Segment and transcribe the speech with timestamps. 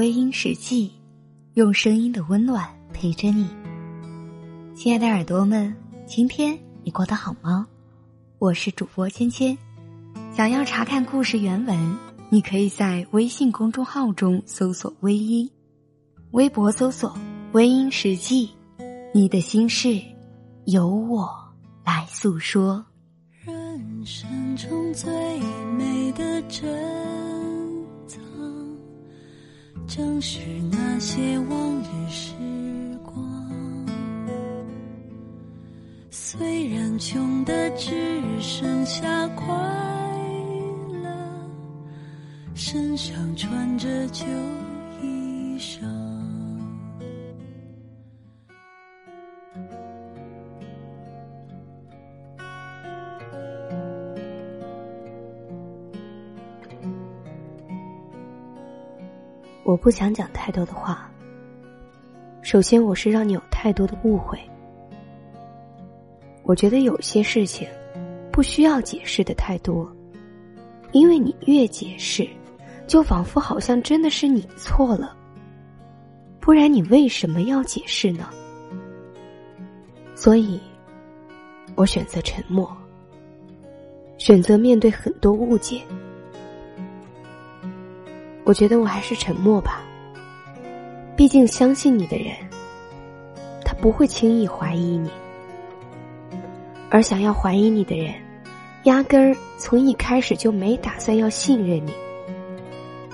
[0.00, 0.90] 微音时记，
[1.52, 3.46] 用声音的温暖陪着你。
[4.74, 5.76] 亲爱的耳朵们，
[6.06, 7.66] 今天你过得好吗？
[8.38, 9.58] 我是主播芊芊。
[10.34, 11.98] 想要查看故事原文，
[12.30, 15.46] 你可以在微信公众号中搜索“微音”，
[16.32, 17.14] 微博搜索
[17.52, 18.48] “微音时记”。
[19.12, 20.00] 你的心事，
[20.64, 21.28] 由我
[21.84, 22.82] 来诉说。
[23.44, 25.12] 人生中最
[25.76, 26.89] 美的珍。
[29.92, 30.38] 正是
[30.70, 32.32] 那些往日时
[33.04, 33.84] 光，
[36.12, 37.90] 虽然穷的只
[38.40, 39.52] 剩下快
[41.02, 41.10] 乐，
[42.54, 44.24] 身上穿着旧
[45.02, 45.99] 衣裳。
[59.62, 61.10] 我不想讲太多的话。
[62.42, 64.38] 首先，我是让你有太多的误会。
[66.42, 67.68] 我觉得有些事情
[68.32, 69.90] 不需要解释的太多，
[70.92, 72.26] 因为你越解释，
[72.86, 75.16] 就仿佛好像真的是你错了。
[76.40, 78.30] 不然你为什么要解释呢？
[80.14, 80.58] 所以，
[81.74, 82.74] 我选择沉默，
[84.16, 85.82] 选择面对很多误解。
[88.44, 89.82] 我觉得我还是沉默吧。
[91.16, 92.34] 毕竟相信你的人，
[93.64, 95.08] 他不会轻易怀疑你；
[96.88, 98.14] 而想要怀疑你的人，
[98.84, 101.92] 压根儿从一开始就没打算要信任你。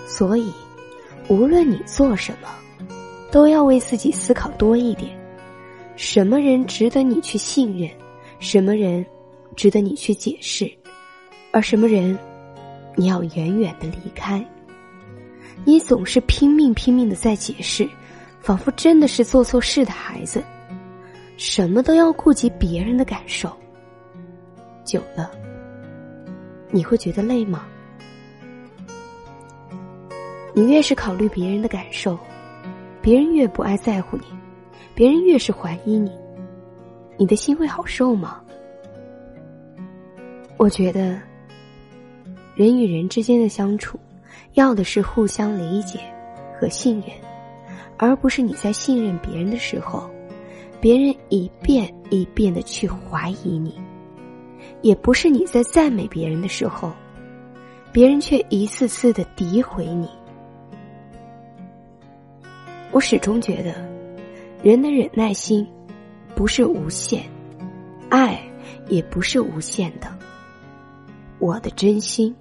[0.07, 0.53] 所以，
[1.29, 2.49] 无论你做什么，
[3.33, 5.11] 都要为自己思考多一点：
[5.97, 7.91] 什么人值得你去信任，
[8.39, 9.05] 什么人
[9.57, 10.71] 值得你去解释，
[11.51, 12.17] 而什么人
[12.95, 14.43] 你要远远的离开。
[15.65, 17.89] 你总是拼命拼命的在解释，
[18.41, 20.43] 仿佛真的是做错事的孩子，
[21.37, 23.51] 什么都要顾及别人的感受。
[24.85, 25.31] 久了，
[26.71, 27.67] 你会觉得累吗？
[30.55, 32.19] 你越是考虑别人的感受，
[33.03, 34.25] 别人越不爱在乎你，
[34.95, 36.11] 别人越是怀疑你，
[37.19, 38.41] 你的心会好受吗？
[40.57, 41.21] 我觉得，
[42.55, 43.99] 人与人之间的相处。
[44.57, 46.01] 要的是互相理解
[46.59, 47.11] 和信任，
[47.99, 50.09] 而不是你在信任别人的时候，
[50.81, 53.73] 别人一遍一遍的去怀疑你；
[54.81, 56.91] 也不是你在赞美别人的时候，
[57.93, 60.09] 别人却一次次的诋毁你。
[62.93, 63.75] 我始终觉得，
[64.63, 65.69] 人的忍耐心
[66.35, 67.23] 不是无限，
[68.09, 68.41] 爱
[68.89, 70.09] 也不是无限的。
[71.39, 72.35] 我的真心。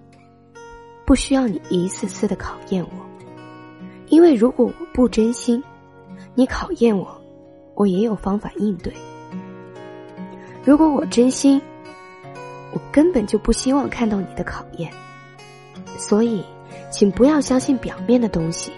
[1.05, 3.05] 不需要你一次次的考验我，
[4.07, 5.63] 因为如果我不真心，
[6.33, 7.21] 你考验我，
[7.75, 8.91] 我也有方法应对。
[10.63, 11.61] 如果我真心，
[12.73, 14.91] 我根本就不希望看到你的考验。
[15.95, 16.43] 所以，
[16.91, 18.71] 请不要相信表面的东西，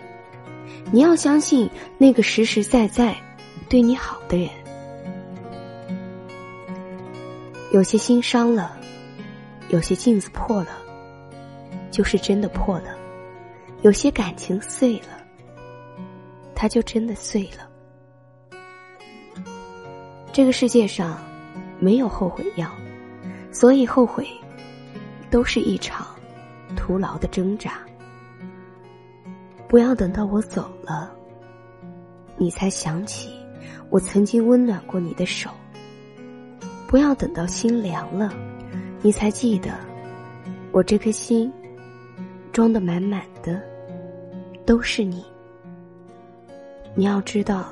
[0.91, 3.15] 你要相信那个实实在在
[3.69, 4.49] 对你好的人。
[7.71, 8.77] 有些心伤了，
[9.69, 10.87] 有些镜子破了。
[11.97, 12.96] 就是真的破了，
[13.81, 15.18] 有些感情碎了，
[16.53, 17.68] 它就真的碎了。
[20.31, 21.18] 这个世界上
[21.80, 22.69] 没有后悔药，
[23.52, 24.28] 所以后悔
[25.31, 26.06] 都是一场
[26.75, 27.80] 徒劳的挣扎。
[29.68, 31.12] 不要等到我走了，
[32.38, 33.31] 你才想起
[33.90, 35.50] 我曾经温暖过你的手；
[36.88, 38.31] 不要等到心凉了，
[39.02, 39.72] 你才记得
[40.72, 41.52] 我这颗心。
[42.57, 43.62] 装的满满的，
[44.66, 45.23] 都是你。
[46.95, 47.72] 你要知道，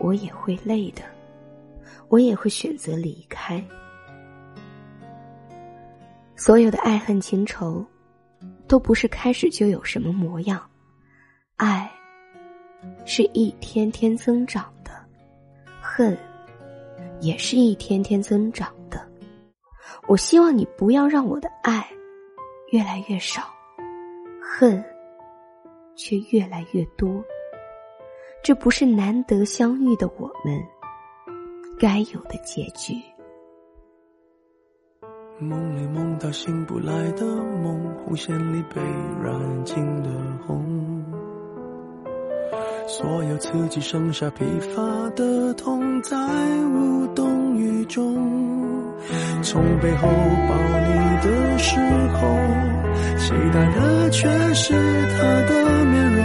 [0.00, 1.02] 我也会累的，
[2.08, 3.64] 我也会选择离开。
[6.34, 7.86] 所有的爱恨情仇，
[8.66, 10.60] 都不是开始就有什么模样，
[11.54, 11.88] 爱
[13.04, 14.90] 是一天天增长的，
[15.80, 16.18] 恨
[17.20, 19.00] 也是一天天增长的。
[20.08, 21.88] 我希望你不要让我的爱。
[22.74, 23.40] 越来越少，
[24.42, 24.84] 恨
[25.94, 27.24] 却越来越多。
[28.42, 30.60] 这不是难得相遇的我们
[31.78, 32.94] 该有的结局。
[35.38, 38.82] 梦里梦到醒不来的梦，红线里被
[39.22, 40.10] 染尽的
[40.44, 41.03] 红，
[42.86, 44.82] 所有刺激剩下疲乏
[45.16, 48.14] 的痛，再无动于衷。
[49.42, 50.92] 从背后抱你
[51.22, 51.80] 的时
[52.12, 52.36] 候，
[53.16, 56.22] 期待的却是他的面容。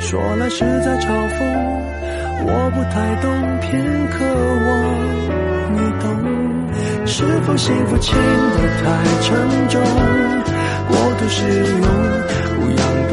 [0.00, 1.38] 说来是在嘲讽，
[2.44, 3.30] 我不太懂，
[3.60, 3.70] 偏
[4.10, 4.24] 渴
[4.66, 4.70] 望
[5.74, 6.08] 你懂。
[7.06, 8.84] 是否幸福轻得太
[9.20, 9.28] 沉
[9.68, 9.80] 重，
[10.88, 11.84] 过度使用，
[12.56, 13.12] 不痒不，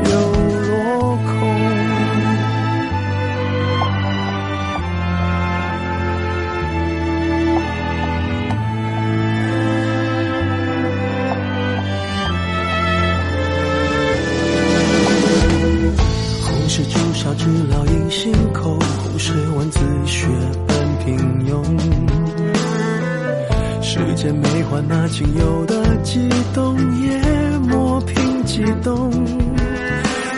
[24.71, 27.19] 间没换那仅有的悸动，也
[27.59, 29.11] 磨平激动。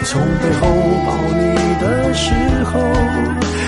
[0.05, 0.67] 从背后
[1.05, 1.43] 抱你
[1.79, 2.33] 的时
[2.65, 2.79] 候，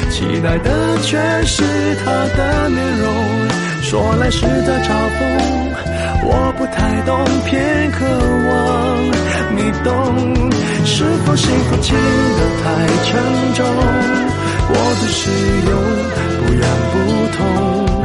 [0.10, 1.64] 期待的却是
[2.04, 3.06] 他的面容。
[3.84, 5.22] 说来是在嘲讽，
[6.24, 8.06] 我不太懂，偏渴
[8.50, 8.52] 望
[9.56, 9.92] 你懂。
[10.84, 12.66] 是否幸福轻得太
[13.04, 13.14] 沉
[13.54, 13.66] 重，
[14.68, 15.30] 过度使
[15.70, 15.72] 用，
[16.42, 16.94] 不痒不
[17.38, 18.05] 痛。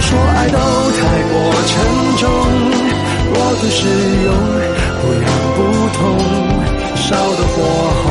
[0.00, 1.00] 说爱都太
[1.30, 1.34] 过
[1.66, 1.74] 沉
[2.18, 2.24] 重，
[3.32, 3.80] 过度使
[4.24, 4.28] 用，
[5.00, 5.58] 不痒不
[5.96, 6.00] 痛，
[6.96, 7.56] 烧得火
[8.02, 8.06] 红，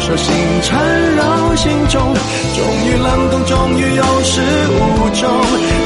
[0.00, 0.26] 手心
[0.62, 0.70] 缠
[1.16, 1.20] 绕
[1.56, 2.14] 心中，
[2.54, 4.40] 终于冷冻，终于有始
[4.70, 4.74] 无
[5.14, 5.28] 终，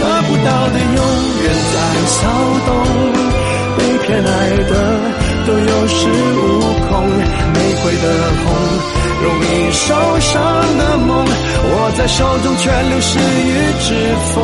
[0.00, 1.00] 得不到的永
[1.42, 1.76] 远在
[2.06, 2.18] 骚
[2.66, 2.68] 动，
[3.76, 4.28] 被偏爱
[4.68, 4.72] 的
[5.46, 5.98] 都有恃
[6.36, 6.38] 无
[6.88, 8.04] 恐，玫瑰的
[8.44, 8.46] 红。
[9.22, 9.84] 容易受
[10.20, 10.40] 伤
[10.78, 10.82] 的，
[12.00, 13.92] 在手中却流失于指
[14.32, 14.42] 缝，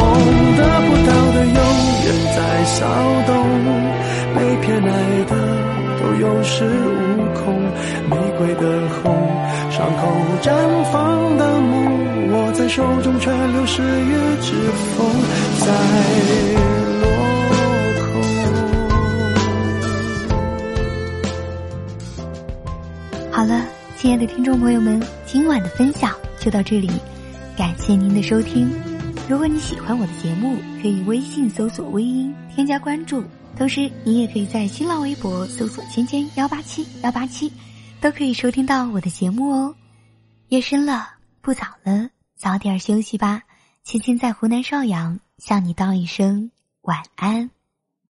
[0.59, 1.57] 得不到的永
[2.05, 2.85] 远在骚
[3.27, 3.33] 动，
[4.35, 4.93] 被偏爱
[5.25, 5.33] 的
[5.99, 6.53] 都有恃
[6.93, 7.41] 无恐。
[8.11, 8.63] 玫瑰的
[9.01, 9.01] 红，
[9.71, 10.03] 伤口
[10.43, 10.53] 绽
[10.93, 10.95] 放
[11.39, 14.13] 的梦，握在手中却流失于
[14.43, 14.53] 指
[14.95, 15.09] 缝，
[15.65, 15.67] 在
[17.01, 17.09] 落
[23.33, 23.33] 空。
[23.33, 23.65] 好了。
[23.99, 26.91] 亲爱的听众朋友们，今晚的分享就到这里，
[27.57, 28.71] 感谢您的收听。
[29.27, 33.25] 如果你喜欢我的节目，可以微信搜索“微音”添加关注，
[33.57, 37.51] 同时你也可以在新浪微博搜索“芊芊幺八七幺八七”，
[37.99, 39.75] 都可以收听到我的节目哦。
[40.49, 41.09] 夜深了，
[41.41, 43.43] 不早了，早点休息吧。
[43.85, 46.51] 芊芊在湖南邵阳向你道一声
[46.83, 47.51] 晚安。